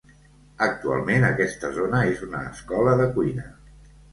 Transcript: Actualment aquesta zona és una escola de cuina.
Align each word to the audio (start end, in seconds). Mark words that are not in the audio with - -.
Actualment 0.67 1.27
aquesta 1.27 1.71
zona 1.77 2.01
és 2.15 2.25
una 2.31 2.43
escola 2.55 2.99
de 3.03 3.07
cuina. 3.19 3.47